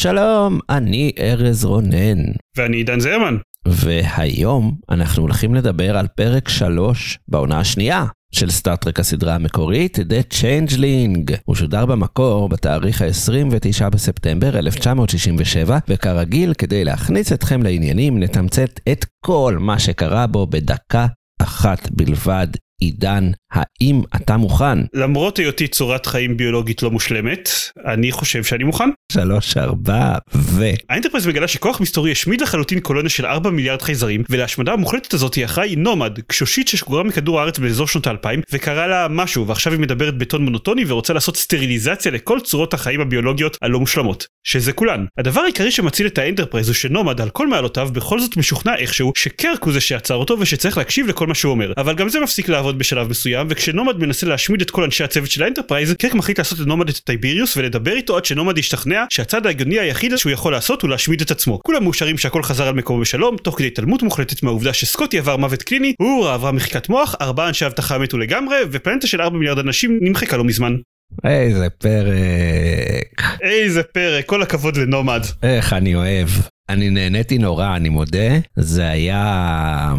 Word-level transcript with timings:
שלום, 0.00 0.58
אני 0.70 1.12
ארז 1.18 1.64
רונן, 1.64 2.18
ואני 2.56 2.76
עידן 2.76 3.00
זרמן. 3.00 3.36
והיום 3.66 4.76
אנחנו 4.90 5.22
הולכים 5.22 5.54
לדבר 5.54 5.96
על 5.96 6.06
פרק 6.06 6.48
3 6.48 7.18
בעונה 7.28 7.58
השנייה 7.58 8.04
של 8.32 8.50
סטארט-טרק 8.50 9.00
הסדרה 9.00 9.34
המקורית, 9.34 9.98
The 9.98 10.34
Changeling. 10.34 11.36
הוא 11.44 11.56
שודר 11.56 11.86
במקור 11.86 12.48
בתאריך 12.48 13.02
ה-29 13.02 13.88
בספטמבר 13.90 14.58
1967, 14.58 15.78
וכרגיל, 15.88 16.54
כדי 16.54 16.84
להכניס 16.84 17.32
אתכם 17.32 17.62
לעניינים, 17.62 18.18
נתמצת 18.18 18.80
את 18.92 19.04
כל 19.24 19.56
מה 19.60 19.78
שקרה 19.78 20.26
בו 20.26 20.46
בדקה 20.46 21.06
אחת 21.42 21.90
בלבד. 21.90 22.48
עידן, 22.80 23.30
האם 23.52 24.02
אתה 24.16 24.36
מוכן? 24.36 24.78
למרות 24.94 25.36
היותי 25.36 25.68
צורת 25.68 26.06
חיים 26.06 26.36
ביולוגית 26.36 26.82
לא 26.82 26.90
מושלמת, 26.90 27.50
אני 27.86 28.12
חושב 28.12 28.44
שאני 28.44 28.64
מוכן. 28.64 28.90
שלוש, 29.12 29.56
ארבע, 29.56 30.14
ו... 30.34 30.64
האינטרפרייז 30.88 31.26
מגלה 31.26 31.48
שכוח 31.48 31.80
מסתורי 31.80 32.12
השמיד 32.12 32.40
לחלוטין 32.40 32.80
קולוניה 32.80 33.10
של 33.10 33.26
4 33.26 33.50
מיליארד 33.50 33.82
חייזרים, 33.82 34.22
ולהשמדה 34.28 34.72
המוחלטת 34.72 35.14
הזאת 35.14 35.34
היא 35.34 35.44
אחראי 35.44 35.76
נומד, 35.76 36.18
גשושית 36.26 36.68
ששוגרה 36.68 37.02
מכדור 37.02 37.40
הארץ 37.40 37.58
באזור 37.58 37.86
שנות 37.86 38.06
האלפיים, 38.06 38.40
וקרה 38.52 38.86
לה 38.86 39.06
משהו, 39.10 39.46
ועכשיו 39.46 39.72
היא 39.72 39.80
מדברת 39.80 40.18
בטון 40.18 40.44
מונוטוני 40.44 40.84
ורוצה 40.88 41.12
לעשות 41.12 41.36
סטריליזציה 41.36 42.12
לכל 42.12 42.40
צורות 42.40 42.74
החיים 42.74 43.00
הביולוגיות 43.00 43.58
הלא 43.62 43.80
מושלמות. 43.80 44.26
שזה 44.44 44.72
כולן. 44.72 45.04
הדבר 45.18 45.40
העיקרי 45.40 45.70
שמציל 45.70 46.06
את 46.06 46.18
האינטרפרייז 46.18 46.68
הוא 46.68 46.74
שנומד 46.74 47.20
על 47.20 47.30
כל 47.30 47.48
מעלותיו 47.48 47.88
בכל 47.92 48.20
זאת 48.20 48.36
משוכנע 48.36 48.76
איכשהו 48.76 49.12
שקירק 49.16 49.62
הוא 49.62 49.72
זה 49.72 49.80
שעצר 49.80 50.14
אותו 50.14 50.36
ושצריך 50.40 50.78
להקשיב 50.78 51.06
לכל 51.06 51.26
מה 51.26 51.34
שהוא 51.34 51.50
אומר. 51.50 51.72
אבל 51.76 51.94
גם 51.94 52.08
זה 52.08 52.20
מפסיק 52.20 52.48
לעבוד 52.48 52.78
בשלב 52.78 53.08
מסוים, 53.10 53.37
וכשנומד 53.48 53.98
מנסה 53.98 54.26
להשמיד 54.26 54.60
את 54.60 54.70
כל 54.70 54.84
אנשי 54.84 55.04
הצוות 55.04 55.30
של 55.30 55.42
האינטרפרייז, 55.42 55.92
קירק 55.92 56.14
מחליט 56.14 56.38
לעשות 56.38 56.58
לנומד 56.58 56.88
את 56.88 56.96
הטייביריוס 56.96 57.56
ולדבר 57.56 57.92
איתו 57.92 58.16
עד 58.16 58.24
שנומד 58.24 58.58
ישתכנע 58.58 59.04
שהצעד 59.10 59.46
ההגיוני 59.46 59.78
היחיד 59.78 60.16
שהוא 60.16 60.32
יכול 60.32 60.52
לעשות 60.52 60.82
הוא 60.82 60.90
להשמיד 60.90 61.20
את 61.20 61.30
עצמו. 61.30 61.60
כולם 61.66 61.84
מאושרים 61.84 62.18
שהכל 62.18 62.42
חזר 62.42 62.68
על 62.68 62.74
מקומו 62.74 63.00
בשלום, 63.00 63.36
תוך 63.36 63.58
כדי 63.58 63.66
התעלמות 63.66 64.02
מוחלטת 64.02 64.42
מהעובדה 64.42 64.72
שסקוטי 64.72 65.18
עבר 65.18 65.36
מוות 65.36 65.62
קליני, 65.62 65.94
אוהורה 65.98 66.28
עברה 66.28 66.52
מחיקת 66.52 66.88
מוח, 66.88 67.14
ארבעה 67.20 67.48
אנשי 67.48 67.66
אבטחה 67.66 67.98
מתו 67.98 68.18
לגמרי, 68.18 68.56
ופלנטה 68.70 69.06
של 69.06 69.20
4 69.20 69.38
מיליארד 69.38 69.58
אנשים 69.58 69.98
נמחקה 70.02 70.36
לא 70.36 70.44
מזמן. 70.44 70.76
איזה 71.24 71.70
פרק. 71.70 73.38
איזה 73.42 73.82
פרק, 73.82 74.26
כל 74.26 74.42
הכבוד 74.42 74.76
לנומד. 74.76 75.20
איך 75.42 75.72
אני 75.72 75.94
אוהב. 75.94 76.28
אני 76.68 76.90
נהניתי 76.90 77.38
נורא, 77.38 77.76
אני 77.76 77.88
מודה. 77.88 78.38
זה 78.56 78.88
היה 78.88 79.94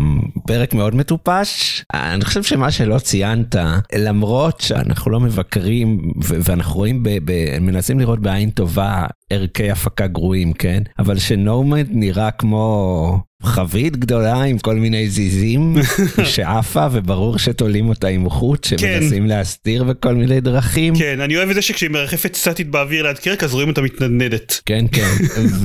פרק 0.47 0.73
מאוד 0.73 0.95
מטופש. 0.95 1.83
אני 1.93 2.25
חושב 2.25 2.43
שמה 2.43 2.71
שלא 2.71 2.99
ציינת, 2.99 3.55
למרות 3.95 4.61
שאנחנו 4.61 5.11
לא 5.11 5.19
מבקרים 5.19 6.11
ואנחנו 6.21 6.75
רואים, 6.75 7.03
ב- 7.03 7.17
ב- 7.25 7.59
מנסים 7.61 7.99
לראות 7.99 8.19
בעין 8.19 8.49
טובה 8.49 9.05
ערכי 9.29 9.71
הפקה 9.71 10.07
גרועים, 10.07 10.53
כן? 10.53 10.83
אבל 10.99 11.17
שנומד 11.19 11.87
נראה 11.89 12.31
כמו 12.31 13.28
חבית 13.43 13.97
גדולה 13.97 14.43
עם 14.43 14.57
כל 14.57 14.75
מיני 14.75 15.09
זיזים 15.09 15.75
שעפה 16.33 16.87
וברור 16.91 17.37
שתולים 17.37 17.89
אותה 17.89 18.07
עם 18.07 18.29
חוט 18.29 18.63
שמנסים 18.63 19.25
להסתיר 19.25 19.83
בכל 19.83 20.15
מיני 20.15 20.41
דרכים. 20.41 20.95
כן, 20.95 21.21
אני 21.21 21.37
אוהב 21.37 21.49
את 21.49 21.55
זה 21.55 21.61
שכשהיא 21.61 21.89
מרחפת 21.89 22.35
סטטית 22.35 22.69
באוויר 22.69 23.03
ליד 23.03 23.17
קרק 23.17 23.43
אז 23.43 23.53
רואים 23.53 23.69
אותה 23.69 23.81
מתנדנדת. 23.81 24.61
כן, 24.65 24.85
כן, 24.91 25.09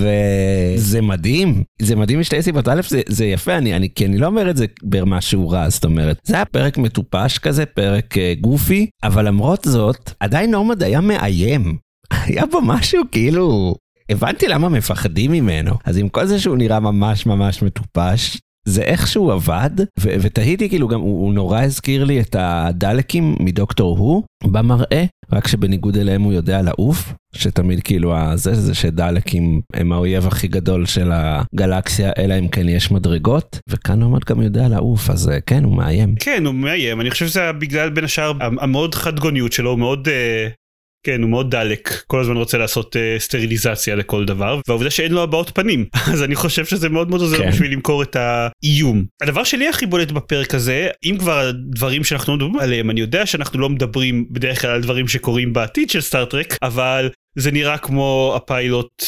וזה 0.76 1.03
מדהים, 1.03 1.62
זה 1.82 1.97
מדהים 1.97 2.21
משתי 2.21 2.43
סיבות, 2.43 2.69
א' 2.69 2.81
זה, 2.88 3.00
זה 3.09 3.25
יפה, 3.25 3.56
אני, 3.56 3.77
אני, 3.77 3.88
כי 3.94 4.06
אני 4.06 4.19
לא 4.19 4.27
אומר 4.27 4.50
את 4.50 4.56
זה 4.56 4.66
במשהו 4.82 5.48
רע, 5.48 5.69
זאת 5.69 5.84
אומרת, 5.84 6.19
זה 6.25 6.34
היה 6.34 6.44
פרק 6.44 6.78
מטופש 6.78 7.38
כזה, 7.38 7.66
פרק 7.66 8.15
uh, 8.15 8.41
גופי, 8.41 8.87
אבל 9.03 9.27
למרות 9.27 9.65
זאת, 9.65 10.10
עדיין 10.21 10.50
נורמד 10.50 10.82
היה 10.82 11.00
מאיים. 11.00 11.77
היה 12.27 12.47
בו 12.47 12.60
משהו 12.62 13.03
כאילו 13.12 13.75
הבנתי 14.10 14.48
למה 14.48 14.69
מפחדים 14.69 15.32
ממנו. 15.32 15.75
אז 15.84 15.98
עם 15.98 16.09
כל 16.09 16.26
זה 16.26 16.41
שהוא 16.41 16.56
נראה 16.56 16.81
ממש 16.81 17.26
ממש 17.26 17.62
מטופש, 17.62 18.38
זה 18.69 18.82
איכשהו 18.82 19.31
עבד, 19.31 19.70
ו- 20.00 20.15
ותהיתי 20.20 20.69
כאילו 20.69 20.88
גם, 20.88 21.00
הוא, 21.00 21.25
הוא 21.25 21.34
נורא 21.34 21.62
הזכיר 21.62 22.04
לי 22.04 22.20
את 22.20 22.37
הדלקים 22.38 23.37
מדוקטור 23.41 23.98
הוא 23.98 24.22
במראה, 24.44 25.04
רק 25.32 25.48
שבניגוד 25.48 25.97
אליהם 25.97 26.22
הוא 26.22 26.32
יודע 26.32 26.62
לעוף, 26.62 27.12
שתמיד 27.34 27.81
כאילו 27.82 28.15
זה 28.34 28.54
זה 28.54 28.75
שדלקים 28.75 29.60
הם 29.75 29.92
האויב 29.92 30.26
הכי 30.26 30.48
גדול 30.48 30.86
של 30.86 31.10
הגלקסיה, 31.12 32.10
אלא 32.19 32.38
אם 32.38 32.48
כן 32.48 32.69
יש 32.69 32.91
מדרגות, 32.91 33.59
וכאן 33.71 34.03
הוא 34.03 34.19
גם 34.26 34.42
יודע 34.42 34.69
לעוף, 34.69 35.10
אז 35.10 35.31
כן, 35.47 35.65
הוא 35.65 35.76
מאיים. 35.76 36.15
כן, 36.21 36.47
הוא 36.47 36.54
מאיים, 36.54 37.00
אני 37.00 37.10
חושב 37.10 37.26
שזה 37.26 37.53
בגלל 37.53 37.91
בין 37.91 38.04
השאר 38.04 38.32
המאוד 38.41 38.94
חד 38.94 39.21
גוניות 39.21 39.53
שלו, 39.53 39.76
מאוד... 39.76 40.09
Uh... 40.09 40.63
כן 41.04 41.22
הוא 41.22 41.31
מאוד 41.31 41.50
דלק 41.50 42.03
כל 42.06 42.20
הזמן 42.20 42.37
רוצה 42.37 42.59
לעשות 42.59 42.97
uh, 42.97 43.22
סטריליזציה 43.22 43.97
לכל 43.97 44.25
דבר 44.25 44.60
והעובדה 44.69 44.91
שאין 44.91 45.12
לו 45.12 45.22
הבעות 45.22 45.50
פנים 45.54 45.84
אז 46.12 46.22
אני 46.22 46.34
חושב 46.34 46.65
שזה 46.65 46.88
מאוד 46.88 47.10
מאוד 47.10 47.20
עוזר 47.20 47.38
כן. 47.38 47.50
בשביל 47.50 47.72
למכור 47.72 48.03
את 48.03 48.16
האיום. 48.16 49.04
הדבר 49.22 49.44
שלי 49.44 49.69
הכי 49.69 49.87
בולט 49.87 50.10
בפרק 50.10 50.54
הזה 50.54 50.88
אם 51.04 51.16
כבר 51.19 51.38
הדברים 51.38 52.04
שאנחנו 52.04 52.32
לא 52.32 52.37
מדברים 52.37 52.59
עליהם 52.59 52.91
אני 52.91 53.00
יודע 53.00 53.26
שאנחנו 53.26 53.60
לא 53.60 53.69
מדברים 53.69 54.26
בדרך 54.31 54.60
כלל 54.60 54.70
על 54.70 54.82
דברים 54.82 55.09
שקורים 55.09 55.53
בעתיד 55.53 55.91
של 55.91 56.00
סטארטרק 56.00 56.56
אבל 56.62 57.10
זה 57.38 57.50
נראה 57.50 57.78
כמו 57.78 58.32
הפיילוט 58.36 59.04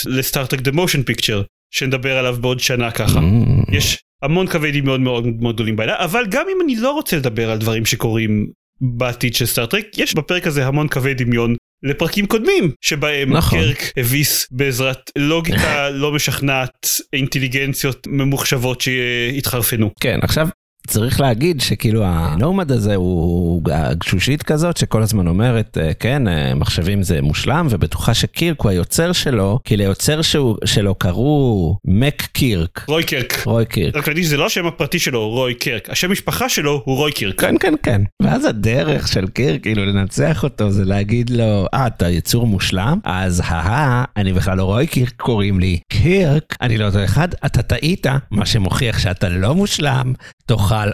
דה 0.62 0.72
מושן 0.72 1.02
פיקצ'ר 1.02 1.42
שנדבר 1.74 2.18
עליו 2.18 2.36
בעוד 2.40 2.60
שנה 2.60 2.90
ככה 2.90 3.20
mm. 3.20 3.76
יש 3.76 3.98
המון 4.22 4.46
קווי 4.46 4.80
מאוד 4.80 5.00
מאוד 5.00 5.26
מאוד 5.26 5.54
גדולים 5.54 5.76
בעיה 5.76 5.96
אבל 5.98 6.26
גם 6.30 6.46
אם 6.56 6.60
אני 6.64 6.76
לא 6.76 6.92
רוצה 6.92 7.16
לדבר 7.16 7.50
על 7.50 7.58
דברים 7.58 7.86
שקורים 7.86 8.46
בעתיד 8.80 9.34
של 9.34 9.46
סטארטרק 9.46 9.98
יש 9.98 10.14
בפרק 10.14 10.46
הזה 10.46 10.66
המון 10.66 10.88
קווי 10.88 11.14
דמיון 11.14 11.56
לפרקים 11.86 12.26
קודמים 12.26 12.70
שבהם 12.80 13.32
נכון. 13.32 13.58
קרק 13.58 13.92
הביס 13.96 14.46
בעזרת 14.50 15.10
לוגיקה 15.18 15.90
לא 16.02 16.12
משכנעת 16.12 16.88
אינטליגנציות 17.12 18.06
ממוחשבות 18.06 18.80
שהתחרפנו. 18.80 19.90
כן 20.00 20.18
עכשיו 20.22 20.48
צריך 20.86 21.20
להגיד 21.20 21.60
שכאילו 21.60 22.04
הנומד 22.04 22.72
הזה 22.72 22.94
הוא 22.94 23.62
גשושית 23.98 24.42
כזאת 24.42 24.76
שכל 24.76 25.02
הזמן 25.02 25.28
אומרת 25.28 25.78
אה, 25.78 25.94
כן 25.94 26.28
אה, 26.28 26.54
מחשבים 26.54 27.02
זה 27.02 27.22
מושלם 27.22 27.66
ובטוחה 27.70 28.14
שקירק 28.14 28.60
הוא 28.60 28.70
היוצר 28.70 29.12
שלו 29.12 29.58
כי 29.64 29.76
ליוצר 29.76 30.22
שהוא, 30.22 30.56
שלו 30.64 30.94
קראו 30.94 31.76
מק 31.84 32.22
קירק. 32.22 32.84
רוי 32.88 33.04
קירק. 33.04 33.42
רוי 33.46 33.66
קירק. 33.66 33.96
רק 33.96 34.08
להגיד 34.08 34.24
שזה 34.24 34.36
לא 34.36 34.46
השם 34.46 34.66
הפרטי 34.66 34.98
שלו 34.98 35.28
רוי 35.28 35.54
קירק 35.54 35.90
השם 35.90 36.12
משפחה 36.12 36.48
שלו 36.48 36.82
הוא 36.84 36.96
רוי 36.96 37.12
קירק. 37.12 37.40
כן 37.40 37.54
כן 37.60 37.74
כן. 37.82 38.02
ואז 38.22 38.44
הדרך 38.44 39.08
של 39.08 39.26
קירק 39.26 39.62
כאילו 39.62 39.84
לנצח 39.84 40.44
אותו 40.44 40.70
זה 40.70 40.84
להגיד 40.84 41.30
לו 41.30 41.66
אה 41.74 41.86
אתה 41.86 42.08
יצור 42.08 42.46
מושלם 42.46 42.98
אז 43.04 43.42
הא 43.44 44.04
אני 44.16 44.32
בכלל 44.32 44.56
לא 44.56 44.64
רוי 44.64 44.86
קירק 44.86 45.12
קוראים 45.16 45.60
לי 45.60 45.78
קירק 45.88 46.56
אני 46.60 46.78
לא 46.78 46.86
אותו 46.86 47.04
אחד 47.04 47.28
אתה 47.46 47.62
טעית 47.62 48.06
מה 48.30 48.46
שמוכיח 48.46 48.98
שאתה 48.98 49.28
לא 49.28 49.54
מושלם. 49.54 50.12
תאכל, 50.46 50.90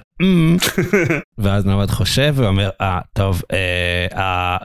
ואז 1.42 1.66
נעמד 1.66 1.90
חושב 1.90 2.34
ואומר, 2.36 2.70
אה, 2.80 3.00
טוב, 3.12 3.42
אה, 3.52 4.06
אה, 4.18 4.56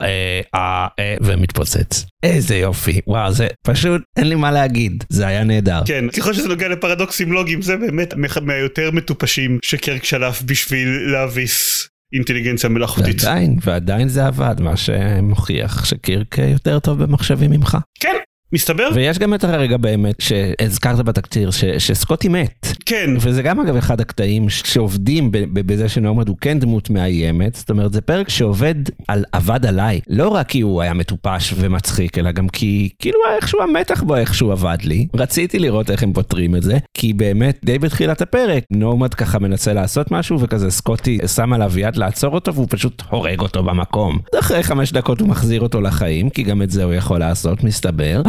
אה, 0.54 0.86
אה, 0.98 1.14
ומתפוצץ. 1.20 2.06
איזה 2.22 2.56
יופי, 2.56 3.00
וואו, 3.06 3.32
זה 3.32 3.46
פשוט, 3.66 4.02
אין 4.18 4.28
לי 4.28 4.34
מה 4.34 4.50
להגיד, 4.50 5.04
זה 5.08 5.26
היה 5.26 5.44
נהדר. 5.44 5.82
כן, 5.86 6.04
ככל 6.08 6.34
שזה 6.34 6.48
נוגע 6.48 6.68
לפרדוקסים 6.68 7.32
לוגיים, 7.32 7.62
זה 7.62 7.76
באמת 7.76 8.14
מהיותר 8.42 8.90
מטופשים 8.90 9.58
שקרק 9.62 10.04
שלף 10.04 10.42
בשביל 10.42 10.88
להביס 11.12 11.88
אינטליגנציה 12.14 12.70
מלאכותית. 12.70 13.24
ועדיין, 13.24 13.58
ועדיין 13.64 14.08
זה 14.08 14.26
עבד, 14.26 14.54
מה 14.60 14.76
שמוכיח 14.76 15.84
שקירק 15.84 16.38
יותר 16.38 16.78
טוב 16.78 17.02
במחשבים 17.04 17.50
ממך. 17.50 17.78
כן, 18.00 18.16
מסתבר? 18.52 18.88
ויש 18.94 19.18
גם 19.18 19.34
את 19.34 19.44
הרגע 19.44 19.76
באמת 19.76 20.20
שהזכרת 20.20 21.04
בתקציר 21.04 21.50
ש, 21.50 21.64
שסקוטי 21.64 22.28
מת. 22.28 22.66
כן. 22.86 23.10
וזה 23.20 23.42
גם 23.42 23.60
אגב 23.60 23.76
אחד 23.76 24.00
הקטעים 24.00 24.48
שעובדים 24.48 25.30
בזה 25.32 25.88
שנורמד 25.88 26.28
הוא 26.28 26.36
כן 26.40 26.58
דמות 26.58 26.90
מאיימת. 26.90 27.54
זאת 27.54 27.70
אומרת 27.70 27.92
זה 27.92 28.00
פרק 28.00 28.28
שעובד 28.28 28.74
על 29.08 29.24
עבד 29.32 29.66
עליי 29.66 30.00
לא 30.08 30.28
רק 30.28 30.48
כי 30.48 30.60
הוא 30.60 30.82
היה 30.82 30.94
מטופש 30.94 31.54
ומצחיק 31.56 32.18
אלא 32.18 32.32
גם 32.32 32.48
כי 32.48 32.88
כאילו 32.98 33.18
איכשהו 33.36 33.62
המתח 33.62 34.02
בו 34.02 34.16
איכשהו 34.16 34.52
עבד 34.52 34.78
לי. 34.84 35.06
רציתי 35.14 35.58
לראות 35.58 35.90
איך 35.90 36.02
הם 36.02 36.12
פותרים 36.12 36.56
את 36.56 36.62
זה 36.62 36.78
כי 36.94 37.12
באמת 37.12 37.60
די 37.64 37.78
בתחילת 37.78 38.22
הפרק 38.22 38.64
נורמד 38.70 39.14
ככה 39.14 39.38
מנסה 39.38 39.72
לעשות 39.72 40.10
משהו 40.10 40.40
וכזה 40.40 40.70
סקוטי 40.70 41.18
שם 41.34 41.52
עליו 41.52 41.78
יד 41.78 41.96
לעצור 41.96 42.34
אותו 42.34 42.54
והוא 42.54 42.66
פשוט 42.70 43.02
הורג 43.10 43.40
אותו 43.40 43.62
במקום. 43.62 44.18
אחרי 44.38 44.62
חמש 44.62 44.92
דקות 44.92 45.20
הוא 45.20 45.28
מחזיר 45.28 45.60
אותו 45.60 45.80
לחיים 45.80 46.30
כי 46.30 46.42
גם 46.42 46.62
את 46.62 46.70
זה 46.70 46.84
הוא 46.84 46.94
יכול 46.94 47.18
לעשות 47.18 47.64
מסתבר. 47.64 48.22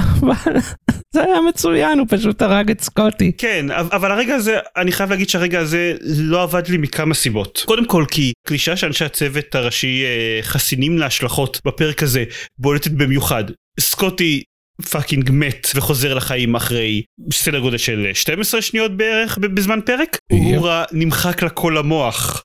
זה 1.13 1.23
היה 1.23 1.41
מצוין, 1.49 1.99
הוא 1.99 2.07
פשוט 2.09 2.41
הרג 2.41 2.71
את 2.71 2.81
סקוטי. 2.81 3.31
כן, 3.37 3.65
אבל 3.71 4.11
הרגע 4.11 4.35
הזה, 4.35 4.57
אני 4.77 4.91
חייב 4.91 5.09
להגיד 5.09 5.29
שהרגע 5.29 5.59
הזה 5.59 5.93
לא 6.01 6.43
עבד 6.43 6.67
לי 6.67 6.77
מכמה 6.77 7.13
סיבות. 7.13 7.63
קודם 7.67 7.85
כל 7.85 8.05
כי 8.11 8.33
הקלישאה 8.47 8.75
שאנשי 8.77 9.05
הצוות 9.05 9.55
הראשי 9.55 10.03
אה, 10.05 10.39
חסינים 10.43 10.97
להשלכות 10.97 11.61
בפרק 11.65 12.03
הזה 12.03 12.23
בולטת 12.57 12.91
במיוחד. 12.91 13.43
סקוטי 13.79 14.43
fucking 14.91 15.29
מת 15.33 15.67
וחוזר 15.75 16.13
לחיים 16.13 16.55
אחרי 16.55 17.03
סדר 17.33 17.59
גודל 17.59 17.77
של 17.77 18.07
12 18.13 18.61
שניות 18.61 18.97
בערך 18.97 19.37
בזמן 19.37 19.79
פרק. 19.85 20.17
אוהורה 20.31 20.69
נמחק 20.91 21.43
לה 21.43 21.49
כל 21.49 21.77
המוח. 21.77 22.43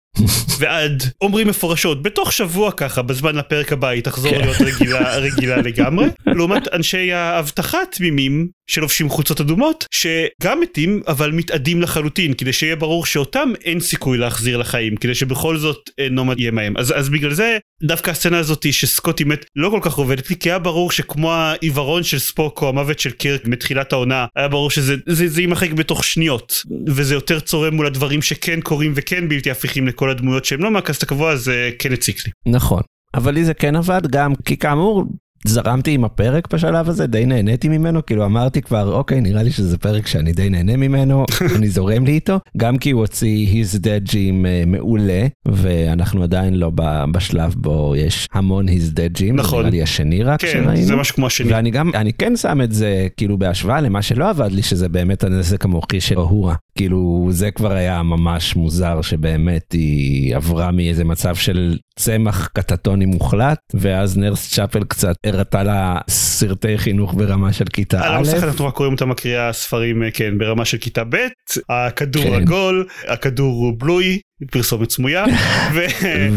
ועוד 0.59 1.03
אומרים 1.21 1.49
מפורשות 1.49 2.03
בתוך 2.03 2.33
שבוע 2.33 2.73
ככה 2.73 3.03
בזמן 3.03 3.37
לפרק 3.37 3.73
הבא 3.73 3.89
היא 3.89 4.03
תחזור 4.03 4.33
כן. 4.33 4.41
להיות 4.41 4.61
רגילה 4.61 5.17
רגילה 5.17 5.57
לגמרי 5.57 6.07
לעומת 6.27 6.75
אנשי 6.75 7.13
האבטחה 7.13 7.79
תמימים 7.93 8.49
שלובשים 8.67 9.09
חולצות 9.09 9.41
אדומות 9.41 9.87
שגם 9.91 10.61
מתים 10.61 11.03
אבל 11.09 11.31
מתאדים 11.31 11.83
לחלוטין 11.83 12.35
כדי 12.35 12.53
שיהיה 12.53 12.77
ברור 12.77 13.07
שאותם 13.07 13.53
אין 13.65 13.81
סיכוי 13.81 14.19
להחזיר 14.19 14.57
לחיים 14.57 14.97
כדי 14.97 15.15
שבכל 15.15 15.57
זאת 15.57 15.91
אה, 16.01 16.09
נומד 16.11 16.41
יהיה 16.41 16.51
מאיים 16.51 16.77
אז 16.77 16.93
אז 16.97 17.09
בגלל 17.09 17.35
זה 17.35 17.59
דווקא 17.83 18.11
הסצנה 18.11 18.39
הזאתי 18.39 18.73
שסקוטי 18.73 19.25
מת 19.25 19.45
לא 19.57 19.71
כל 19.71 19.79
כך 19.83 19.95
עובדת 19.95 20.31
לי 20.31 20.37
כי 20.37 20.51
היה 20.51 20.59
ברור 20.59 20.91
שכמו 20.91 21.33
העיוורון 21.33 22.03
של 22.03 22.19
ספוק 22.19 22.63
או 22.63 22.69
המוות 22.69 22.99
של 22.99 23.11
קירק 23.11 23.47
מתחילת 23.47 23.93
העונה 23.93 24.27
היה 24.37 24.49
ברור 24.49 24.71
שזה 24.71 24.95
זה, 25.07 25.29
זה 25.29 25.41
יימחק 25.41 25.73
בתוך 25.73 26.05
שניות 26.05 26.63
וזה 26.87 27.15
יותר 27.15 27.41
צורם 27.41 27.75
מול 27.75 27.87
הדברים 27.87 28.23
שכן 28.23 28.61
קורים 28.61 28.93
וכן 28.97 29.29
בלתי 29.29 29.51
הפיכים 29.51 29.89
לכל 29.89 30.04
הדמויות 30.11 30.45
שהם 30.45 30.61
לא 30.61 30.71
מהקאסט 30.71 31.03
הקבוע 31.03 31.37
זה 31.37 31.71
כן 31.79 31.93
הציק 31.93 32.27
לי. 32.27 32.33
נכון. 32.47 32.83
אבל 33.15 33.35
לי 33.35 33.45
זה 33.45 33.55
כן 33.55 33.77
עבד 33.77 34.07
גם 34.07 34.35
כי 34.45 34.57
כאמור 34.57 35.05
זרמתי 35.47 35.91
עם 35.91 36.05
הפרק 36.05 36.53
בשלב 36.53 36.89
הזה, 36.89 37.07
די 37.07 37.27
נהניתי 37.27 37.69
ממנו, 37.69 38.07
כאילו 38.07 38.25
אמרתי 38.25 38.63
כבר, 38.63 38.95
אוקיי, 38.95 39.21
נראה 39.21 39.43
לי 39.43 39.53
שזה 39.53 39.79
פרק 39.79 40.07
שאני 40.07 40.33
די 40.33 40.51
נהנה 40.51 40.77
ממנו, 40.77 41.25
אני 41.57 41.69
זורם 41.69 42.05
לי 42.05 42.13
איתו, 42.13 42.41
גם 42.57 42.79
כי 42.79 42.91
הוא 42.91 43.01
הוציא 43.01 43.47
His 43.53 43.77
Dead 43.77 44.11
Gym 44.11 44.15
uh, 44.15 44.67
מעולה, 44.67 45.27
ואנחנו 45.49 46.23
עדיין 46.23 46.55
לא 46.55 46.71
בשלב 47.13 47.55
בו 47.59 47.95
יש 47.97 48.27
המון 48.33 48.69
His 48.69 48.97
Dead 48.97 49.19
Gym, 49.19 49.33
נכון. 49.33 49.59
נראה 49.59 49.71
לי 49.71 49.83
השני 49.83 50.23
רק 50.23 50.41
כן, 50.41 50.49
שראינו. 50.53 50.87
זה 50.87 50.97
משהו 50.97 51.15
כמו 51.15 51.27
השני. 51.27 51.53
ואני 51.53 51.71
גם, 51.71 51.91
אני 51.95 52.13
כן 52.13 52.37
שם 52.37 52.61
את 52.61 52.73
זה 52.73 53.07
כאילו 53.17 53.39
בהשוואה 53.39 53.81
למה 53.81 54.03
שלא 54.03 54.31
עבד 54.31 54.53
לי, 54.53 54.63
שזה 54.63 54.89
באמת 54.89 55.25
הנזק 55.25 55.65
המוחי 55.65 56.01
של 56.01 56.19
אהורה. 56.19 56.55
כאילו 56.79 57.29
זה 57.31 57.51
כבר 57.51 57.73
היה 57.73 58.03
ממש 58.03 58.57
מוזר 58.57 59.03
שבאמת 59.03 59.73
היא 59.73 60.37
עברה 60.37 60.71
מאיזה 60.71 61.05
מצב 61.05 61.35
של 61.35 61.79
צמח 61.99 62.49
קטטוני 62.55 63.07
מוחלט, 63.07 63.59
ואז 63.75 64.19
נרס 64.19 64.55
צ'אפל 64.55 64.85
קצת 64.85 65.15
הראתה 65.27 65.63
לה 65.63 65.99
סרטי 66.09 66.79
חינוך 66.79 67.15
ברמה 67.15 67.53
של 67.53 67.65
כיתה 67.65 68.01
א'. 68.01 68.05
על 68.05 68.15
המסך 68.15 68.45
אנחנו 68.45 68.67
רק 68.67 68.77
רואים 68.77 68.93
אותה 68.93 69.05
מקריאה 69.05 69.53
ספרים 69.53 70.03
אה, 70.03 70.11
כן 70.11 70.39
ברמה 70.39 70.65
של 70.65 70.79
כיתה 70.79 71.05
ב', 71.05 71.17
הכדור 71.69 72.23
כן. 72.25 72.35
עגול, 72.35 72.87
הכדור 73.09 73.55
הוא 73.55 73.75
בלוי, 73.79 74.19
פרסומת 74.51 74.91
סמויה. 74.91 75.25
ו... 75.75 75.81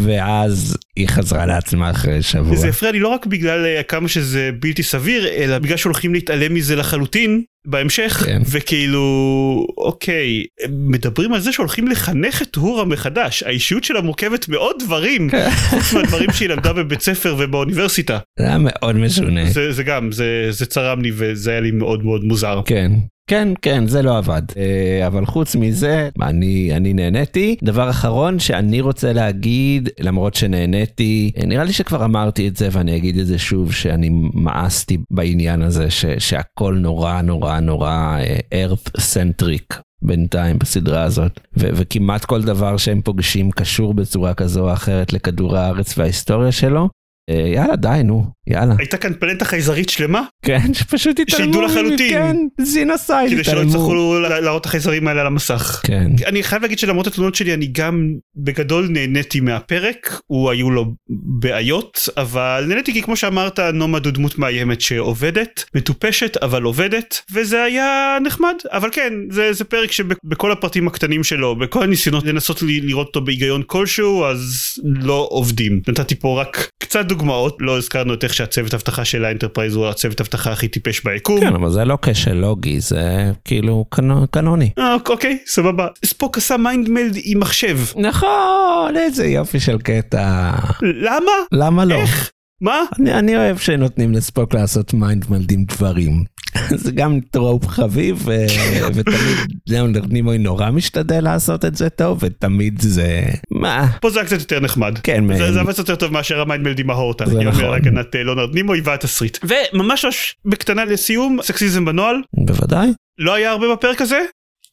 ואז 0.03 0.77
היא 0.95 1.07
חזרה 1.07 1.45
לעצמה 1.45 1.91
אחרי 1.91 2.21
שבוע. 2.21 2.55
זה 2.55 2.67
הפריע 2.69 2.91
לי 2.91 2.99
לא 2.99 3.07
רק 3.07 3.25
בגלל 3.25 3.65
אה, 3.65 3.83
כמה 3.83 4.07
שזה 4.07 4.49
בלתי 4.59 4.83
סביר, 4.83 5.27
אלא 5.27 5.59
בגלל 5.59 5.77
שהולכים 5.77 6.13
להתעלם 6.13 6.53
מזה 6.53 6.75
לחלוטין 6.75 7.43
בהמשך, 7.67 8.23
כן. 8.25 8.41
וכאילו, 8.51 9.67
אוקיי, 9.77 10.43
מדברים 10.69 11.33
על 11.33 11.39
זה 11.39 11.51
שהולכים 11.51 11.87
לחנך 11.87 12.41
את 12.41 12.55
הורה 12.55 12.85
מחדש, 12.85 13.43
האישיות 13.43 13.83
שלה 13.83 14.01
מורכבת 14.01 14.47
מעוד 14.49 14.75
דברים, 14.85 15.29
כן. 15.29 15.49
חוץ 15.49 15.93
מהדברים 15.93 16.31
שהיא 16.31 16.49
למדה 16.49 16.73
בבית 16.73 17.01
ספר 17.01 17.35
ובאוניברסיטה. 17.39 18.19
זה 18.39 18.45
היה 18.45 18.57
מאוד 18.57 18.95
משונה. 18.95 19.45
זה, 19.49 19.71
זה 19.71 19.83
גם, 19.83 20.11
זה, 20.11 20.47
זה 20.49 20.65
צרם 20.65 21.01
לי 21.01 21.11
וזה 21.13 21.51
היה 21.51 21.59
לי 21.59 21.71
מאוד 21.71 22.03
מאוד 22.03 22.23
מוזר. 22.23 22.61
כן. 22.65 22.91
כן, 23.29 23.47
כן, 23.61 23.87
זה 23.87 24.01
לא 24.01 24.17
עבד. 24.17 24.41
אה, 24.57 25.07
אבל 25.07 25.25
חוץ 25.25 25.55
מזה, 25.55 26.09
אני, 26.21 26.75
אני 26.75 26.93
נהניתי. 26.93 27.55
דבר 27.63 27.89
אחרון 27.89 28.39
שאני 28.39 28.81
רוצה 28.81 29.13
להגיד, 29.13 29.89
למרות 29.99 30.35
שנהניתי, 30.35 31.31
אה, 31.37 31.45
נראה 31.45 31.63
לי 31.63 31.73
שכבר 31.73 32.05
אמרתי 32.05 32.47
את 32.47 32.57
זה 32.57 32.69
ואני 32.71 32.97
אגיד 32.97 33.17
את 33.17 33.27
זה 33.27 33.37
שוב, 33.39 33.73
שאני 33.73 34.09
מאסתי 34.33 34.97
בעניין 35.11 35.61
הזה, 35.61 35.89
ש, 35.89 36.05
שהכל 36.17 36.77
נורא 36.81 37.21
נורא 37.21 37.59
נורא 37.59 38.17
אה, 38.19 38.67
earth 38.67 38.99
centric. 38.99 39.87
בינתיים 40.01 40.59
בסדרה 40.59 41.03
הזאת 41.03 41.39
ו- 41.57 41.69
וכמעט 41.73 42.25
כל 42.25 42.41
דבר 42.41 42.77
שהם 42.77 43.01
פוגשים 43.01 43.51
קשור 43.51 43.93
בצורה 43.93 44.33
כזו 44.33 44.67
או 44.69 44.73
אחרת 44.73 45.13
לכדור 45.13 45.57
הארץ 45.57 45.97
וההיסטוריה 45.97 46.51
שלו 46.51 46.89
יאללה 47.29 47.75
די 47.75 48.01
נו 48.03 48.25
יאללה. 48.47 48.75
הייתה 48.77 48.97
כאן 48.97 49.13
פלנטה 49.19 49.45
חייזרית 49.45 49.89
שלמה? 49.89 50.21
כן 50.45 50.73
שפשוט 50.73 51.19
התעלמו. 51.19 51.53
שידעו 51.53 51.61
לחלוטין. 51.61 52.09
כן 52.09 52.35
genocide. 52.61 53.31
כדי 53.31 53.43
שלא 53.43 53.59
יצטרכו 53.59 54.19
להראות 54.19 54.61
את 54.61 54.65
החייזרים 54.65 55.07
האלה 55.07 55.21
על 55.21 55.27
המסך. 55.27 55.81
כן. 55.83 56.11
אני 56.25 56.43
חייב 56.43 56.61
להגיד 56.61 56.79
שלמרות 56.79 57.07
התלונות 57.07 57.35
שלי 57.35 57.53
אני 57.53 57.67
גם 57.71 58.13
בגדול 58.35 58.87
נהניתי 58.89 59.39
מהפרק 59.39 60.21
הוא 60.27 60.51
היו 60.51 60.71
לו 60.71 60.85
בעיות 61.09 62.09
אבל 62.17 62.65
נהניתי 62.67 62.93
כי 62.93 63.01
כמו 63.01 63.15
שאמרת 63.15 63.59
נומד 63.59 64.05
הוא 64.05 64.13
דמות 64.13 64.37
מאיימת 64.37 64.81
שעובדת 64.81 65.63
מטופשת 65.75 66.37
אבל 66.37 66.63
עובדת 66.63 67.21
וזה 67.33 67.63
היה 67.63 68.17
נחמד 68.23 68.55
אבל 68.71 68.89
כן 68.91 69.13
זה, 69.29 69.53
זה 69.53 69.63
פרק 69.63 69.91
שבכל 69.91 70.51
הפרטים 70.51 70.87
הקטנים 70.87 71.23
שלו 71.23 71.55
בכל 71.55 71.83
הניסיונות 71.83 72.25
לנסות 72.25 72.61
לראות 72.61 73.07
אותו 73.07 73.21
בהיגיון 73.21 73.63
כלשהו 73.65 74.25
אז 74.25 74.73
לא 74.83 75.27
עובדים 75.31 75.81
נתתי 75.87 76.15
פה 76.15 76.41
רק 76.41 76.69
קצת 76.79 77.05
דוגמאות 77.05 77.57
לא 77.59 77.77
הזכרנו 77.77 78.13
את 78.13 78.23
איך 78.23 78.33
שהצוות 78.33 78.73
אבטחה 78.73 79.05
של 79.05 79.25
האנטרפרייז 79.25 79.75
הוא 79.75 79.87
הצוות 79.87 80.21
אבטחה 80.21 80.51
הכי 80.51 80.67
טיפש 80.67 81.03
ביקום. 81.03 81.39
כן 81.39 81.55
אבל 81.55 81.69
זה 81.69 81.85
לא 81.85 81.97
כשל 82.01 82.33
לוגי 82.33 82.79
זה 82.79 83.31
כאילו 83.45 83.85
קנוני. 84.31 84.69
אה, 84.79 84.95
אוקיי 85.09 85.37
סבבה. 85.45 85.87
ספוק 86.05 86.37
עשה 86.37 86.57
mind 86.57 86.89
meld 86.89 87.17
עם 87.23 87.39
מחשב. 87.39 87.79
נכון 87.95 88.93
איזה 88.97 89.25
יופי 89.25 89.59
של 89.59 89.77
קטע. 89.77 90.51
למה? 90.81 91.31
למה 91.51 91.85
לא? 91.85 91.95
איך? 91.95 92.31
מה? 92.61 92.83
אני, 92.99 93.13
אני 93.13 93.37
אוהב 93.37 93.57
שנותנים 93.57 94.11
לספוק 94.13 94.53
לעשות 94.53 94.93
mind 94.93 95.25
meld 95.29 95.51
עם 95.51 95.63
דברים. 95.63 96.23
זה 96.83 96.91
גם 96.91 97.19
trope 97.31 97.67
חביב 97.67 98.25
ותמיד 98.95 99.97
נימוי 100.09 100.37
נורא 100.37 100.71
משתדל 100.71 101.23
לעשות 101.23 101.65
את 101.65 101.75
זה 101.75 101.89
טוב 101.89 102.17
ותמיד 102.21 102.81
זה 102.81 103.21
מה? 103.51 103.87
פה 104.01 104.09
זה 104.09 104.19
היה 104.19 104.27
קצת 104.27 104.39
יותר 104.39 104.59
נחמד. 104.59 104.99
כן 105.03 105.37
זה 105.37 105.59
עבד 105.59 105.77
יותר 105.77 105.95
טוב 105.95 106.13
מאשר 106.13 106.41
ה 106.41 106.46
mind 106.46 106.63
meld 106.67 106.79
עם 106.79 106.89
ההורטה. 106.89 107.25
זה 107.25 107.39
נכון. 107.39 107.73
הגנת 107.73 108.15
אה, 108.15 108.23
לאונרד 108.23 108.53
נימוי 108.53 108.81
והתסריט 108.83 109.37
וממש 109.43 110.35
בקטנה 110.45 110.85
לסיום 110.85 111.39
סקסיזם 111.41 111.85
בנוהל. 111.85 112.15
בוודאי. 112.45 112.89
לא 113.19 113.33
היה 113.33 113.51
הרבה 113.51 113.75
בפרק 113.75 114.01
הזה 114.01 114.19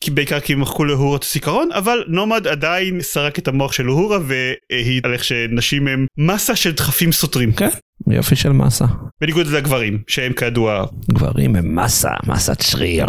כי 0.05 0.11
בעיקר 0.11 0.41
כי 0.41 0.53
הם 0.53 0.61
מחקו 0.61 1.17
את 1.17 1.25
הזיכרון 1.25 1.69
אבל 1.73 2.05
נומד 2.08 2.46
עדיין 2.46 3.01
סרק 3.01 3.39
את 3.39 3.49
המוח 3.49 3.73
של 3.73 3.84
אוהורה 3.84 4.19
והעיד 4.23 5.06
על 5.06 5.13
איך 5.13 5.25
שנשים 5.25 5.89
הם 5.89 6.06
מסה 6.19 6.56
של 6.56 6.73
דחפים 6.73 7.13
סותרים. 7.13 7.53
כן, 7.53 7.69
יופי 8.06 8.37
של 8.37 8.53
מסה. 8.53 8.84
בניגוד 9.20 9.46
לגברים 9.46 9.99
שהם 10.06 10.32
כידוע. 10.32 10.87
גברים 11.11 11.56
הם 11.56 11.77
מסה, 11.84 12.11
מסת 12.27 12.61
שריר. 12.61 13.06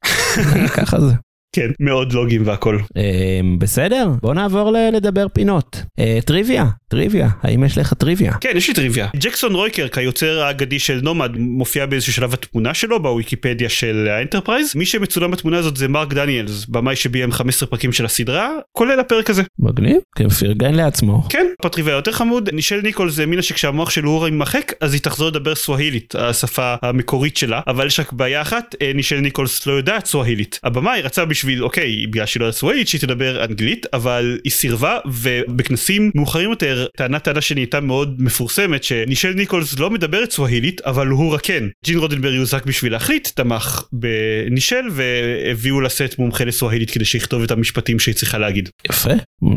ככה 0.76 1.00
זה. 1.00 1.14
כן, 1.58 1.70
מאוד 1.80 2.12
לוגים 2.12 2.42
והכל. 2.46 2.78
אמ, 2.96 3.58
בסדר, 3.58 4.08
בוא 4.22 4.34
נעבור 4.34 4.72
לדבר 4.92 5.26
פינות. 5.28 5.82
אה, 5.98 6.18
טריוויה, 6.24 6.66
טריוויה, 6.88 7.28
האם 7.42 7.64
יש 7.64 7.78
לך 7.78 7.94
טריוויה? 7.94 8.32
כן, 8.40 8.52
יש 8.54 8.68
לי 8.68 8.74
טריוויה. 8.74 9.08
ג'קסון 9.16 9.54
רויקר, 9.54 9.88
כיוצר 9.88 10.42
האגדי 10.42 10.78
של 10.78 11.00
נומד, 11.02 11.30
מופיע 11.36 11.86
באיזשהו 11.86 12.12
שלב 12.12 12.34
התמונה 12.34 12.74
שלו 12.74 13.02
בוויקיפדיה 13.02 13.68
של 13.68 14.08
האנטרפרייז. 14.10 14.72
מי 14.76 14.86
שמצולם 14.86 15.30
בתמונה 15.30 15.58
הזאת 15.58 15.76
זה 15.76 15.88
מרק 15.88 16.14
דניאלס, 16.14 16.66
במאי 16.66 16.96
שביים 16.96 17.32
15 17.32 17.68
פרקים 17.68 17.92
של 17.92 18.04
הסדרה, 18.04 18.50
כולל 18.72 19.00
הפרק 19.00 19.30
הזה. 19.30 19.42
מגניב, 19.58 19.98
כן, 20.16 20.28
פרגן 20.28 20.74
לעצמו. 20.74 21.22
כן, 21.28 21.46
פטריוויה 21.62 21.94
יותר 21.94 22.12
חמוד. 22.12 22.50
נישל 22.52 22.80
ניקולס 22.80 23.26
האמינה 23.26 23.42
שכשהמוח 23.42 23.90
של 23.90 24.08
אוהורה 24.08 24.28
יימחק, 24.28 24.72
אז 24.80 24.92
היא 24.92 25.00
תחזור 25.00 25.28
לדבר 25.28 25.54
סווהילית, 25.54 26.14
השפה 26.14 26.74
המקורית 26.82 27.36
שלה, 27.36 27.60
אבל 27.66 27.86
יש 27.86 28.00
רק 28.00 28.12
בעיה 28.12 28.42
אחת, 28.42 28.74
אה, 28.82 28.92
נישל 28.94 29.20
ניקולס 29.20 29.66
לא 29.66 29.72
יודעת 29.72 30.06
סווהילית. 30.06 30.60
הבמאי 30.64 31.02
רצה 31.02 31.24
בשביל 31.24 31.47
אוקיי 31.60 32.06
בגלל 32.06 32.26
שהיא 32.26 32.40
לא 32.40 32.50
סווהילית 32.50 32.88
שהיא 32.88 33.00
תדבר 33.00 33.44
אנגלית 33.44 33.86
אבל 33.92 34.38
היא 34.44 34.52
סירבה 34.52 34.98
ובכנסים 35.06 36.10
מאוחרים 36.14 36.50
יותר 36.50 36.86
טענת 36.96 37.22
טענה 37.24 37.40
שנהייתה 37.40 37.80
מאוד 37.80 38.22
מפורסמת 38.22 38.84
שנישל 38.84 39.32
ניקולס 39.32 39.78
לא 39.78 39.90
מדברת 39.90 40.30
סווהילית 40.30 40.80
אבל 40.80 41.06
הוא 41.06 41.34
רק 41.34 41.40
כן 41.42 41.64
ג'ין 41.84 41.98
רודנברי 41.98 42.36
הוזעק 42.36 42.66
בשביל 42.66 42.92
להחליט 42.92 43.28
תמך 43.34 43.82
בנישל 43.92 44.84
והביאו 44.92 45.80
לסט 45.80 46.18
מומחה 46.18 46.44
לסווהילית 46.44 46.90
כדי 46.90 47.04
שיכתוב 47.04 47.42
את 47.42 47.50
המשפטים 47.50 47.98
שהיא 47.98 48.14
צריכה 48.14 48.38
להגיד. 48.38 48.68
יפה 48.88 49.10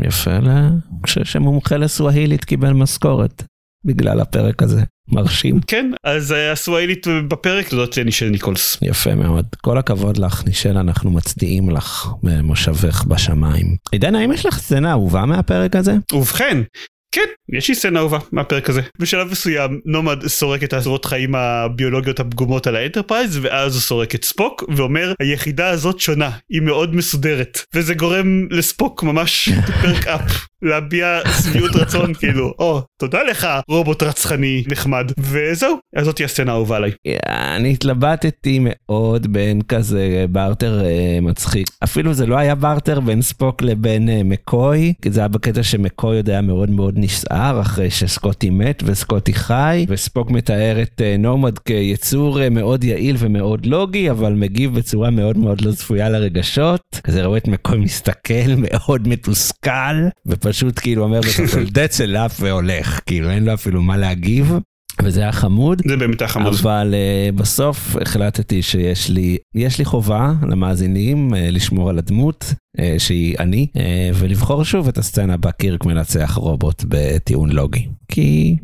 יפה 0.04 0.38
לה... 0.40 0.70
שמומחה 1.24 1.78
לסווהילית 1.78 2.46
קיבל 2.46 2.74
משכורת 2.74 3.44
בגלל 3.86 4.20
הפרק 4.20 4.64
הזה. 4.64 4.82
מרשים. 5.08 5.60
כן, 5.68 5.92
אז 6.04 6.32
אה, 6.32 6.52
הסווהילית 6.52 7.08
בפרק 7.28 7.70
זאת 7.70 7.98
נישל 7.98 8.30
ניקולס. 8.30 8.78
יפה 8.82 9.16
מאוד. 9.16 9.46
כל 9.62 9.78
הכבוד 9.78 10.18
לך, 10.18 10.46
נישל, 10.46 10.78
אנחנו 10.78 11.12
מצדיעים 11.12 11.70
לך 11.70 12.08
במושבך 12.24 13.04
בשמיים. 13.06 13.76
עידן, 13.92 14.16
האם 14.16 14.32
יש 14.32 14.46
לך 14.46 14.60
סצנה 14.60 14.92
אהובה 14.92 15.26
מהפרק 15.26 15.76
הזה? 15.76 15.96
ובכן, 16.14 16.58
כן, 17.12 17.28
יש 17.50 17.70
לי 17.70 17.76
סצנה 17.76 18.00
אהובה 18.00 18.20
מהפרק 18.32 18.70
הזה. 18.70 18.82
בשלב 19.00 19.32
מסוים 19.32 19.80
נומד 19.86 20.28
סורק 20.28 20.64
את 20.64 20.74
הצורות 20.74 21.06
חיים 21.06 21.36
הביולוגיות 21.36 22.20
הפגומות 22.20 22.68
על 22.68 22.76
האנטרפרייז 22.76 23.40
ואז 23.42 23.74
הוא 23.74 23.82
סורק 23.82 24.16
את 24.16 24.26
ספוק 24.26 24.64
ואומר 24.76 25.14
היחידה 25.20 25.70
הזאת 25.70 26.00
שונה, 26.00 26.32
היא 26.50 26.62
מאוד 26.62 26.96
מסודרת. 26.96 27.60
וזה 27.74 27.94
גורם 27.94 28.48
לספוק 28.52 29.04
ממש 29.04 29.50
פרק 29.82 30.08
אפ. 30.08 30.52
להביע 30.62 31.20
שביעות 31.44 31.76
רצון 31.76 32.14
כאילו 32.14 32.54
או 32.60 32.82
תודה 33.00 33.24
לך 33.24 33.48
רובוט 33.68 34.04
רצחני 34.04 34.64
נחמד 34.68 35.12
וזהו 35.20 35.78
אז 35.96 36.06
זאת 36.06 36.22
הסצנה 36.22 36.52
האהובה 36.52 36.76
עליי. 36.76 36.92
אני 37.30 37.72
התלבטתי 37.72 38.60
מאוד 38.62 39.34
בין 39.34 39.62
כזה 39.62 40.26
בארטר 40.30 40.82
uh, 40.82 41.22
מצחיק 41.22 41.68
אפילו 41.84 42.14
זה 42.14 42.26
לא 42.26 42.38
היה 42.38 42.56
בארטר 42.56 43.00
בין 43.00 43.22
ספוק 43.22 43.62
לבין 43.62 44.10
uh, 44.10 44.12
מקוי 44.24 44.94
כי 45.02 45.12
זה 45.12 45.20
היה 45.20 45.28
בקטע 45.28 45.64
שמקוי 45.64 46.18
עוד 46.18 46.30
היה 46.30 46.42
מאוד 46.42 46.70
מאוד 46.70 47.00
נסער 47.02 47.62
אחרי 47.62 47.90
שסקוטי 47.90 48.50
מת 48.50 48.84
וסקוטי 48.86 49.34
חי 49.34 49.86
וספוק 49.90 50.32
מתאר 50.32 50.82
את 50.82 51.02
uh, 51.02 51.22
נורמד 51.22 51.60
כיצור 51.60 52.40
uh, 52.40 52.50
מאוד 52.50 52.84
יעיל 52.84 53.16
ומאוד 53.20 53.66
לוגי 53.66 54.12
אבל 54.12 54.34
מגיב 54.34 54.76
בצורה 54.76 55.10
מאוד 55.10 55.38
מאוד 55.38 55.62
לא 55.62 55.72
צפויה 55.72 56.10
לרגשות 56.10 56.82
כזה 57.04 57.26
רואה 57.26 57.38
את 57.38 57.48
מקוי 57.48 57.78
מסתכל 57.78 58.56
מאוד 58.64 59.08
מתוסכל. 59.08 59.96
פשוט 60.40 60.80
כאילו 60.80 61.04
אומר 61.04 61.22
בסוף 61.22 61.56
that's 61.56 61.98
enough 61.98 62.34
והולך, 62.40 63.00
כאילו 63.06 63.30
אין 63.30 63.46
לו 63.46 63.54
אפילו 63.54 63.82
מה 63.82 63.98
להגיב. 63.98 64.54
וזה 65.04 65.22
היה 65.22 65.32
חמוד. 65.32 65.82
זה 65.88 65.98
באמת 65.98 66.22
היה 66.22 66.28
חמוד. 66.28 66.54
אבל 66.62 66.94
uh, 66.94 67.36
בסוף 67.36 67.96
החלטתי 68.02 68.62
שיש 68.62 69.10
לי, 69.10 69.38
יש 69.56 69.80
לי 69.80 69.86
חובה 69.86 70.34
למאזינים 70.48 71.34
uh, 71.34 71.38
לשמור 71.38 71.90
על 71.90 71.98
הדמות 71.98 72.54
uh, 72.78 72.82
שהיא 72.98 73.36
אני, 73.40 73.68
uh, 73.74 73.80
ולבחור 74.14 74.64
שוב 74.64 74.88
את 74.88 74.98
הסצנה 74.98 75.38
בה 75.38 75.52
קירק 75.52 75.86
מנצח 75.86 76.34
רובוט 76.36 76.84
בטיעון 76.88 77.50
לוגי. 77.50 77.88
כי 78.12 78.58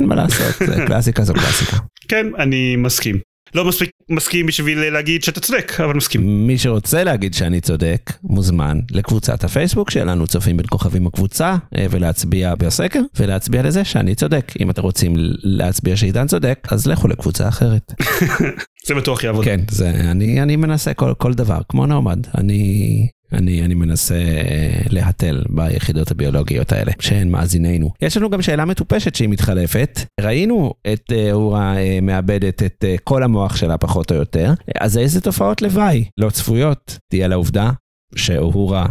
אין 0.00 0.08
מה 0.08 0.14
לעשות, 0.14 0.62
קלאסיקה 0.86 1.24
זו 1.24 1.34
קלאסיקה. 1.34 1.76
כן, 2.08 2.26
אני 2.38 2.76
מסכים. 2.76 3.18
לא 3.54 3.64
מספיק 3.64 3.90
מסכים 4.10 4.46
בשביל 4.46 4.90
להגיד 4.90 5.24
שאתה 5.24 5.40
צודק, 5.40 5.72
אבל 5.84 5.94
מסכים. 5.94 6.46
מי 6.46 6.58
שרוצה 6.58 7.04
להגיד 7.04 7.34
שאני 7.34 7.60
צודק, 7.60 8.12
מוזמן 8.22 8.78
לקבוצת 8.90 9.44
הפייסבוק 9.44 9.90
שלנו, 9.90 10.26
צופים 10.26 10.56
בין 10.56 10.66
כוכבים 10.70 11.06
הקבוצה, 11.06 11.56
אה, 11.76 11.86
ולהצביע 11.90 12.54
בסקר, 12.54 13.00
ולהצביע 13.16 13.62
לזה 13.62 13.84
שאני 13.84 14.14
צודק. 14.14 14.52
אם 14.60 14.70
אתם 14.70 14.82
רוצים 14.82 15.12
להצביע 15.42 15.96
שעידן 15.96 16.26
צודק, 16.26 16.58
אז 16.70 16.86
לכו 16.86 17.08
לקבוצה 17.08 17.48
אחרת. 17.48 17.92
זה 18.86 18.94
בטוח 18.94 19.24
יעבוד. 19.24 19.44
כן, 19.44 19.60
זה, 19.70 19.90
אני, 19.90 20.42
אני 20.42 20.56
מנסה 20.56 20.94
כל, 20.94 21.14
כל 21.18 21.34
דבר, 21.34 21.58
כמו 21.68 21.86
נעמד. 21.86 22.26
אני 22.38 23.08
אני, 23.32 23.64
אני 23.64 23.74
מנסה 23.74 24.14
אה, 24.14 24.80
להתל 24.90 25.42
ביחידות 25.48 26.10
הביולוגיות 26.10 26.72
האלה, 26.72 26.92
שהן 27.00 27.28
מאזיננו. 27.28 27.90
יש 28.02 28.16
לנו 28.16 28.30
גם 28.30 28.42
שאלה 28.42 28.64
מטופשת 28.64 29.14
שהיא 29.14 29.28
מתחלפת. 29.28 30.00
ראינו 30.20 30.74
את 30.92 31.12
אה, 31.12 31.32
אורה 31.32 31.76
אה, 31.76 31.98
מאבדת 32.02 32.62
את 32.62 32.84
כל 33.04 33.22
המוח 33.22 33.56
שלה 33.56 33.78
פחות 33.78 34.10
או 34.10 34.16
יותר, 34.16 34.52
אז 34.80 34.98
איזה 34.98 35.20
תופעות 35.20 35.62
לוואי 35.62 36.04
לא 36.18 36.30
צפויות 36.30 36.98
תהיה 37.10 37.28
לעובדה 37.28 37.70
שאוהורה 38.16 38.86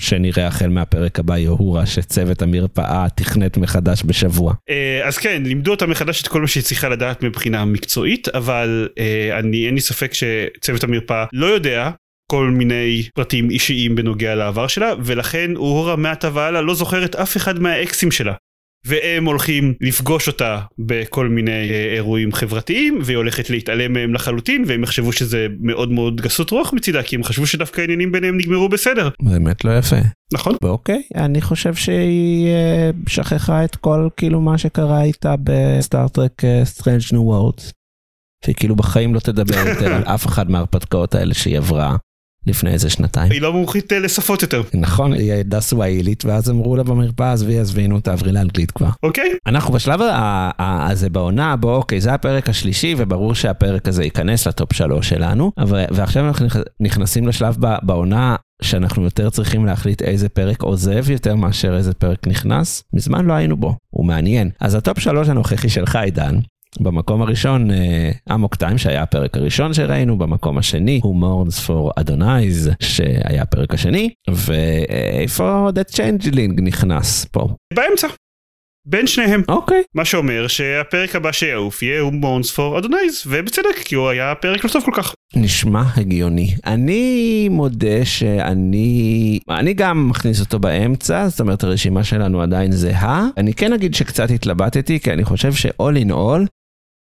שנראה 0.00 0.46
החל 0.46 0.68
מהפרק 0.68 1.18
הבא 1.18 1.38
יהורה 1.38 1.86
שצוות 1.86 2.42
המרפאה 2.42 3.06
תכנת 3.16 3.56
מחדש 3.56 4.02
בשבוע. 4.06 4.54
אז 5.04 5.18
כן 5.18 5.42
לימדו 5.42 5.70
אותה 5.70 5.86
מחדש 5.86 6.22
את 6.22 6.28
כל 6.28 6.40
מה 6.40 6.46
שהיא 6.46 6.62
צריכה 6.62 6.88
לדעת 6.88 7.22
מבחינה 7.22 7.64
מקצועית 7.64 8.28
אבל 8.28 8.88
אני 9.38 9.66
אין 9.66 9.74
לי 9.74 9.80
ספק 9.80 10.12
שצוות 10.14 10.84
המרפאה 10.84 11.24
לא 11.32 11.46
יודע 11.46 11.90
כל 12.32 12.50
מיני 12.50 13.02
פרטים 13.14 13.50
אישיים 13.50 13.94
בנוגע 13.94 14.34
לעבר 14.34 14.66
שלה 14.66 14.92
ולכן 15.04 15.56
אורה 15.56 15.96
מעתה 15.96 16.30
והלאה 16.34 16.60
לא 16.60 16.74
זוכרת 16.74 17.14
אף 17.14 17.36
אחד 17.36 17.58
מהאקסים 17.58 18.10
שלה. 18.10 18.32
והם 18.86 19.24
הולכים 19.24 19.74
לפגוש 19.80 20.28
אותה 20.28 20.60
בכל 20.78 21.28
מיני 21.28 21.70
אה, 21.70 21.94
אירועים 21.94 22.32
חברתיים 22.32 22.98
והיא 23.04 23.16
הולכת 23.16 23.50
להתעלם 23.50 23.92
מהם 23.92 24.14
לחלוטין 24.14 24.64
והם 24.66 24.82
יחשבו 24.82 25.12
שזה 25.12 25.46
מאוד 25.60 25.92
מאוד 25.92 26.20
גסות 26.20 26.50
רוח 26.50 26.72
מצידה 26.72 27.02
כי 27.02 27.16
הם 27.16 27.24
חשבו 27.24 27.46
שדווקא 27.46 27.80
העניינים 27.80 28.12
ביניהם 28.12 28.36
נגמרו 28.36 28.68
בסדר. 28.68 29.08
באמת 29.22 29.64
לא 29.64 29.78
יפה. 29.78 29.96
נכון. 30.32 30.54
אוקיי 30.62 31.02
אני 31.14 31.40
חושב 31.40 31.74
שהיא 31.74 32.48
אה, 32.48 32.90
שכחה 33.08 33.64
את 33.64 33.76
כל 33.76 34.08
כאילו 34.16 34.40
מה 34.40 34.58
שקרה 34.58 35.02
איתה 35.02 35.34
ב 35.44 35.55
Star 35.55 35.98
Trek 35.98 36.42
Strange 36.64 37.02
New 37.12 37.22
Worlds. 37.22 37.72
שהיא 38.44 38.54
כאילו 38.54 38.76
בחיים 38.76 39.14
לא 39.14 39.20
תדבר 39.20 39.68
יותר 39.68 39.92
על 39.96 40.02
אף 40.02 40.26
אחד 40.26 40.50
מההרפתקאות 40.50 41.14
האלה 41.14 41.34
שהיא 41.34 41.58
עברה. 41.58 41.96
לפני 42.46 42.70
איזה 42.70 42.90
שנתיים. 42.90 43.32
היא 43.32 43.42
לא 43.42 43.52
מומחית 43.52 43.92
אה, 43.92 43.98
לשפות 43.98 44.42
יותר. 44.42 44.62
נכון, 44.74 45.12
היא 45.12 45.32
הייתה 45.32 45.60
סווהילית 45.60 46.24
ואז 46.24 46.50
אמרו 46.50 46.76
לה 46.76 46.82
במרפאה 46.82 47.32
עזבי 47.32 47.58
עזבינו 47.58 48.00
תעברי 48.00 48.32
לאנגלית 48.32 48.70
כבר. 48.70 48.88
אוקיי. 49.02 49.32
אנחנו 49.46 49.74
בשלב 49.74 50.00
הזה 50.58 51.10
בעונה 51.10 51.56
בו 51.56 51.74
אוקיי 51.74 52.00
זה 52.00 52.14
הפרק 52.14 52.48
השלישי 52.48 52.94
וברור 52.98 53.34
שהפרק 53.34 53.88
הזה 53.88 54.04
ייכנס 54.04 54.46
ל 54.46 54.52
top 54.52 54.72
שלוש 54.72 55.08
שלנו 55.08 55.52
ועכשיו 55.90 56.26
אנחנו 56.26 56.46
נכנסים 56.80 57.28
לשלב 57.28 57.56
בעונה 57.82 58.36
שאנחנו 58.62 59.04
יותר 59.04 59.30
צריכים 59.30 59.66
להחליט 59.66 60.02
איזה 60.02 60.28
פרק 60.28 60.62
עוזב 60.62 61.10
יותר 61.10 61.34
מאשר 61.34 61.76
איזה 61.76 61.94
פרק 61.94 62.26
נכנס 62.26 62.82
מזמן 62.92 63.26
לא 63.26 63.32
היינו 63.32 63.56
בו 63.56 63.76
הוא 63.90 64.06
מעניין 64.06 64.50
אז 64.60 64.74
ה 64.74 64.80
top 64.80 64.98
שלוש 64.98 65.28
הנוכחי 65.28 65.68
שלך 65.68 65.96
עידן 65.96 66.38
במקום 66.80 67.22
הראשון 67.22 67.68
Amok 68.34 68.54
Time 68.54 68.78
שהיה 68.78 69.02
הפרק 69.02 69.36
הראשון 69.36 69.74
שראינו 69.74 70.18
במקום 70.18 70.58
השני 70.58 71.00
Who 71.02 71.16
Mourns 71.16 71.60
for 71.60 71.92
Adonais 71.96 72.70
שהיה 72.82 73.42
הפרק 73.42 73.74
השני 73.74 74.10
ואיפה 74.30 75.68
The 75.72 75.84
Changeling 75.84 76.60
נכנס 76.60 77.24
פה. 77.24 77.48
באמצע. 77.74 78.08
בין 78.86 79.06
שניהם. 79.06 79.42
אוקיי. 79.48 79.80
Okay. 79.80 79.84
מה 79.94 80.04
שאומר 80.04 80.46
שהפרק 80.48 81.16
הבא 81.16 81.32
שיעוף 81.32 81.82
יהיה 81.82 82.00
Who 82.00 82.12
Mourns 82.12 82.50
for 82.50 82.78
Adonais 82.78 83.22
ובצדק 83.26 83.78
כי 83.84 83.94
הוא 83.94 84.08
היה 84.08 84.34
פרק 84.34 84.64
לא 84.64 84.70
טוב 84.70 84.84
כל 84.84 84.90
כך. 84.94 85.14
נשמע 85.36 85.82
הגיוני. 85.96 86.54
אני 86.66 87.48
מודה 87.50 88.04
שאני 88.04 89.38
אני 89.50 89.74
גם 89.74 90.08
מכניס 90.08 90.40
אותו 90.40 90.58
באמצע 90.58 91.28
זאת 91.28 91.40
אומרת 91.40 91.64
הרשימה 91.64 92.04
שלנו 92.04 92.42
עדיין 92.42 92.72
זהה 92.72 93.26
אני 93.36 93.54
כן 93.54 93.72
אגיד 93.72 93.94
שקצת 93.94 94.30
התלבטתי 94.30 95.00
כי 95.00 95.12
אני 95.12 95.24
חושב 95.24 95.52
ש-all 95.52 96.06
in 96.06 96.10
all 96.10 96.46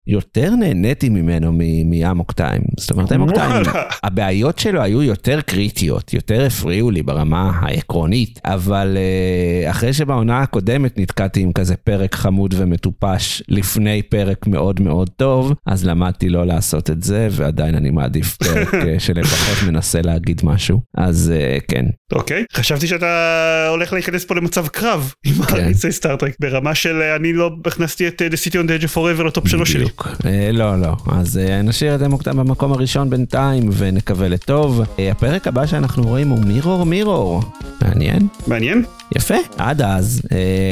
יותר 0.07 0.55
נהניתי 0.55 1.09
ממנו 1.09 1.51
מאמוק 1.85 2.31
טיים. 2.31 2.61
זאת 2.79 2.91
אומרת, 2.91 3.11
אמוק 3.11 3.31
טיים, 3.31 3.63
הבעיות 4.03 4.59
שלו 4.59 4.81
היו 4.81 5.03
יותר 5.03 5.41
קריטיות, 5.41 6.13
יותר 6.13 6.45
הפריעו 6.45 6.91
לי 6.91 7.03
ברמה 7.03 7.51
העקרונית, 7.55 8.39
אבל 8.45 8.97
uh, 8.97 9.71
אחרי 9.71 9.93
שבעונה 9.93 10.41
הקודמת 10.41 10.99
נתקעתי 10.99 11.41
עם 11.41 11.53
כזה 11.53 11.75
פרק 11.75 12.15
חמוד 12.15 12.53
ומטופש 12.57 13.43
לפני 13.47 14.01
פרק 14.01 14.47
מאוד 14.47 14.81
מאוד 14.81 15.09
טוב, 15.09 15.53
אז 15.65 15.85
למדתי 15.85 16.29
לא 16.29 16.45
לעשות 16.45 16.89
את 16.89 17.03
זה, 17.03 17.27
ועדיין 17.31 17.75
אני 17.75 17.89
מעדיף 17.89 18.37
פרק 18.37 18.73
אה, 18.87 18.99
שלפחות 18.99 19.67
מנסה 19.67 20.01
להגיד 20.01 20.41
משהו. 20.43 20.81
אז 20.97 21.33
uh, 21.35 21.63
כן. 21.67 21.85
אוקיי, 22.11 22.43
okay. 22.43 22.57
חשבתי 22.57 22.87
שאתה 22.87 23.67
הולך 23.69 23.93
להיכנס 23.93 24.25
פה 24.25 24.35
למצב 24.35 24.67
קרב 24.67 25.13
עם 25.25 25.33
כן. 25.33 25.57
מעריצי 25.57 25.91
סטארטרק, 25.91 26.35
ברמה 26.39 26.75
של 26.75 27.01
אני 27.01 27.33
לא 27.33 27.51
הכנסתי 27.65 28.07
את 28.07 28.21
The 28.21 28.35
City 28.35 28.53
on 28.53 28.67
the 28.67 28.81
Edge 28.81 28.85
of 28.85 28.95
Forever 28.95 29.23
לטופ 29.23 29.47
שלוש 29.47 29.71
שלי. 29.71 29.85
אה, 30.25 30.49
לא, 30.51 30.81
לא. 30.81 30.95
אז 31.11 31.37
אה, 31.37 31.61
נשאיר 31.61 31.95
את 31.95 31.99
זה 31.99 32.07
מוקדם 32.07 32.37
במקום 32.37 32.73
הראשון 32.73 33.09
בינתיים 33.09 33.69
ונקווה 33.73 34.27
לטוב. 34.27 34.81
אה, 34.99 35.11
הפרק 35.11 35.47
הבא 35.47 35.65
שאנחנו 35.65 36.03
רואים 36.03 36.29
הוא 36.29 36.39
מירור 36.45 36.85
מירור. 36.85 37.43
מעניין? 37.81 38.27
מעניין. 38.47 38.83
יפה. 39.15 39.35
עד 39.57 39.81
אז, 39.81 40.21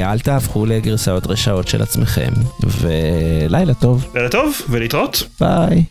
אל 0.04 0.20
תהפכו 0.20 0.66
לגרסאות 0.66 1.28
רשעות 1.28 1.68
של 1.68 1.82
עצמכם, 1.82 2.32
ולילה 2.82 3.74
טוב. 3.74 4.06
לילה 4.16 4.30
טוב, 4.30 4.62
ולהתראות. 4.70 5.24
ביי. 5.40 5.84